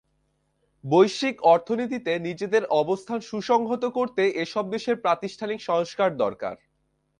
[0.83, 6.55] বৈশ্বিক অর্থনীতিতে নিজেদের অবস্থান সুসংহত করতে এসব দেশের প্রাতিষ্ঠানিক সংস্কার দরকার।